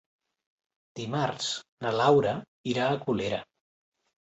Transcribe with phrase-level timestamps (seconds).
[0.99, 1.51] Dimarts
[1.87, 2.33] na Laura
[2.75, 3.45] irà a Colera.